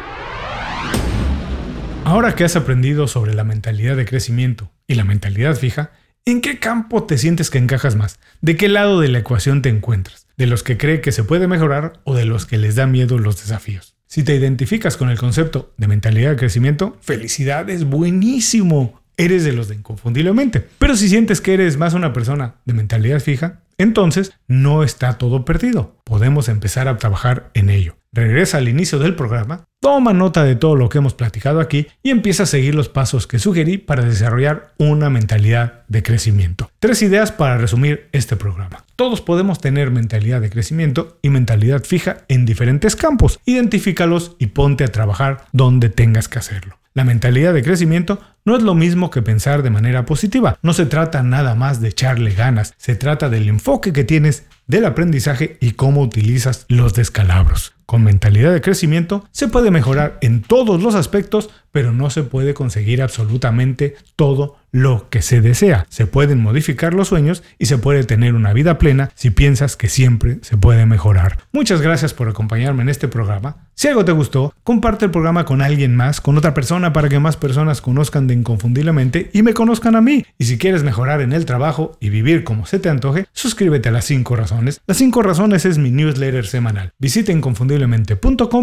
Ahora 2.05 2.35
que 2.35 2.43
has 2.43 2.57
aprendido 2.57 3.07
sobre 3.07 3.33
la 3.33 3.45
mentalidad 3.45 3.97
de 3.97 4.07
crecimiento 4.07 4.73
y 4.89 4.97
la 4.97 5.05
mentalidad 5.05 5.55
fija, 5.55 5.93
¿en 6.25 6.41
qué 6.41 6.59
campo 6.59 7.05
te 7.05 7.17
sientes 7.17 7.49
que 7.49 7.59
encajas 7.59 7.95
más? 7.95 8.19
¿De 8.41 8.57
qué 8.57 8.69
lado 8.69 8.99
de 8.99 9.07
la 9.07 9.21
ecuación 9.21 9.63
te 9.63 9.69
encuentras? 9.69 10.27
¿De 10.37 10.49
los 10.49 10.65
que 10.65 10.77
cree 10.77 11.01
que 11.01 11.13
se 11.13 11.23
puede 11.23 11.47
mejorar 11.47 12.01
o 12.03 12.17
de 12.17 12.25
los 12.25 12.45
que 12.45 12.59
les 12.59 12.75
da 12.75 12.89
miedo 12.89 13.21
los 13.21 13.41
desafíos? 13.41 13.95
Si 14.09 14.25
te 14.25 14.35
identificas 14.35 14.97
con 14.97 15.11
el 15.11 15.19
concepto 15.19 15.73
de 15.77 15.87
mentalidad 15.87 16.31
de 16.31 16.37
crecimiento, 16.39 16.99
felicidades, 17.03 17.85
buenísimo. 17.85 19.00
Eres 19.21 19.45
de 19.45 19.53
los 19.53 19.69
de 19.69 19.75
inconfundiblemente. 19.75 20.67
Pero 20.79 20.97
si 20.97 21.11
sientes 21.11 21.43
que 21.43 21.53
eres 21.53 21.77
más 21.77 21.93
una 21.93 22.15
persona 22.15 22.55
de 22.65 22.73
mentalidad 22.73 23.21
fija, 23.21 23.61
entonces 23.77 24.33
no 24.49 24.83
está 24.83 25.19
todo 25.19 25.45
perdido. 25.45 25.97
Podemos 26.05 26.49
empezar 26.49 26.89
a 26.89 26.97
trabajar 26.97 27.51
en 27.53 27.69
ello. 27.69 27.97
Regresa 28.13 28.57
al 28.57 28.69
inicio 28.69 28.99
del 28.99 29.15
programa, 29.15 29.67
toma 29.79 30.15
nota 30.15 30.43
de 30.43 30.57
todo 30.57 30.75
lo 30.75 30.89
que 30.89 30.97
hemos 30.97 31.13
platicado 31.13 31.61
aquí 31.61 31.87
y 32.03 32.09
empieza 32.09 32.45
a 32.45 32.47
seguir 32.47 32.75
los 32.75 32.89
pasos 32.89 33.27
que 33.27 33.39
sugerí 33.39 33.77
para 33.77 34.03
desarrollar 34.03 34.73
una 34.79 35.11
mentalidad 35.11 35.85
de 35.89 36.03
crecimiento. 36.03 36.71
Tres 36.79 37.03
ideas 37.03 37.31
para 37.31 37.59
resumir 37.59 38.09
este 38.13 38.37
programa. 38.37 38.85
Todos 38.97 39.21
podemos 39.21 39.61
tener 39.61 39.91
mentalidad 39.91 40.41
de 40.41 40.49
crecimiento 40.49 41.19
y 41.21 41.29
mentalidad 41.29 41.85
fija 41.85 42.25
en 42.29 42.47
diferentes 42.47 42.97
campos. 42.97 43.39
Identifícalos 43.45 44.35
y 44.39 44.47
ponte 44.47 44.85
a 44.85 44.93
trabajar 44.93 45.45
donde 45.53 45.91
tengas 45.91 46.27
que 46.29 46.39
hacerlo. 46.39 46.81
La 46.93 47.05
mentalidad 47.05 47.55
de 47.55 47.63
crecimiento 47.63 48.21
no 48.45 48.57
es 48.57 48.63
lo 48.63 48.75
mismo 48.75 49.11
que 49.11 49.23
pensar 49.23 49.63
de 49.63 49.71
manera 49.71 50.07
positiva. 50.07 50.59
No 50.63 50.73
se 50.73 50.87
trata 50.87 51.23
nada 51.23 51.55
más 51.55 51.81
de 51.81 51.89
echarle 51.89 52.33
ganas, 52.33 52.75
se 52.77 52.97
trata 52.97 53.29
del 53.29 53.49
enfoque 53.49 53.93
que 53.93 54.05
tienes 54.05 54.45
del 54.67 54.87
aprendizaje 54.87 55.59
y 55.61 55.73
cómo 55.73 56.01
utilizas 56.01 56.65
los 56.69 56.95
descalabros. 56.95 57.75
Con 57.91 58.05
mentalidad 58.05 58.53
de 58.53 58.61
crecimiento 58.61 59.25
se 59.33 59.49
puede 59.49 59.73
mejorar 59.73 60.17
en 60.21 60.43
todos 60.43 60.81
los 60.81 60.95
aspectos, 60.95 61.51
pero 61.73 61.93
no 61.93 62.09
se 62.09 62.23
puede 62.23 62.55
conseguir 62.55 63.03
absolutamente 63.03 63.97
todo 64.15 64.59
lo 64.73 65.09
que 65.11 65.23
se 65.23 65.41
desea. 65.41 65.87
Se 65.89 66.07
pueden 66.07 66.41
modificar 66.41 66.95
los 66.95 67.09
sueños 67.09 67.43
y 67.59 67.67
se 67.67 67.79
puede 67.79 68.05
tener 68.05 68.35
una 68.35 68.53
vida 68.53 68.79
plena 68.79 69.11
si 69.17 69.31
piensas 69.31 69.77
que 69.77 69.89
siempre 69.89 70.39
se 70.43 70.57
puede 70.57 70.87
mejorar. 70.87 71.39
Muchas 71.53 71.81
gracias 71.81 72.15
por 72.15 72.29
acompañarme 72.29 72.83
en 72.83 72.89
este 72.89 73.09
programa. 73.09 73.57
Si 73.75 73.89
algo 73.89 74.05
te 74.05 74.13
gustó, 74.13 74.55
comparte 74.63 75.07
el 75.07 75.11
programa 75.11 75.45
con 75.45 75.63
alguien 75.63 75.97
más, 75.97 76.21
con 76.21 76.37
otra 76.37 76.55
persona 76.55 76.93
para 76.93 77.09
que 77.09 77.19
más 77.19 77.37
personas 77.37 77.81
conozcan 77.81 78.27
de 78.27 78.35
Inconfundiblemente 78.35 79.31
y 79.33 79.43
me 79.43 79.55
conozcan 79.55 79.97
a 79.97 80.01
mí. 80.01 80.25
Y 80.39 80.45
si 80.45 80.59
quieres 80.59 80.83
mejorar 80.83 81.23
en 81.23 81.33
el 81.33 81.47
trabajo 81.47 81.97
y 81.99 82.11
vivir 82.11 82.45
como 82.45 82.67
se 82.67 82.79
te 82.79 82.91
antoje, 82.91 83.27
suscríbete 83.33 83.89
a 83.89 83.93
las 83.93 84.05
5 84.05 84.37
razones. 84.37 84.81
Las 84.87 84.99
5 84.99 85.23
razones 85.23 85.65
es 85.65 85.79
mi 85.79 85.91
newsletter 85.91 86.47
semanal. 86.47 86.93
Visita 86.99 87.33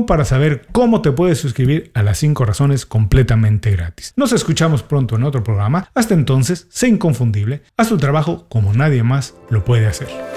para 0.05 0.25
saber 0.25 0.65
cómo 0.71 1.01
te 1.01 1.12
puedes 1.12 1.39
suscribir 1.39 1.91
a 1.93 2.03
las 2.03 2.17
5 2.19 2.45
razones 2.45 2.86
completamente 2.86 3.71
gratis. 3.71 4.13
Nos 4.15 4.31
escuchamos 4.31 4.83
pronto 4.83 5.15
en 5.15 5.24
otro 5.24 5.43
programa. 5.43 5.89
Hasta 5.93 6.13
entonces, 6.13 6.67
sé 6.69 6.88
inconfundible, 6.88 7.62
haz 7.77 7.89
tu 7.89 7.97
trabajo 7.97 8.47
como 8.50 8.74
nadie 8.74 9.03
más 9.03 9.36
lo 9.50 9.63
puede 9.63 9.88
hacer. 9.88 10.37